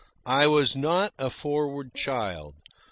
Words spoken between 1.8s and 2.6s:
child.